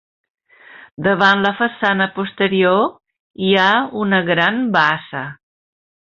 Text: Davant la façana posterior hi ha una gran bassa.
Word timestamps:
Davant 1.07 1.43
la 1.45 1.51
façana 1.59 2.07
posterior 2.15 2.81
hi 3.49 3.53
ha 3.65 3.69
una 4.07 4.23
gran 4.33 4.59
bassa. 4.79 5.23